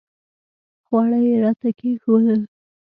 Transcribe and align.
خواړه 0.85 1.17
یې 1.27 1.35
راته 1.43 1.69
کښېښودل. 1.77 2.41